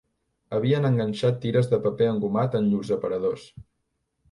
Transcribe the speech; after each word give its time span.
Havien 0.59 0.89
enganxat 0.89 1.37
tires 1.43 1.69
de 1.75 1.79
paper 1.85 2.09
engomat 2.15 2.59
en 2.63 2.73
llurs 2.73 2.93
aparadors 2.99 3.49